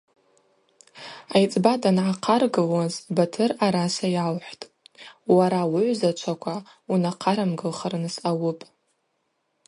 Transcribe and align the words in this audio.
Айцӏба 1.35 1.73
дангӏахъаргылуаз 1.81 2.93
Батыр 3.15 3.51
араса 3.65 4.07
йалхӏвтӏ: 4.15 4.69
Уара 5.35 5.61
уыгӏвзачваква 5.71 6.55
унахъарымгылхырныс 6.91 8.15
ауыпӏ. 8.29 8.63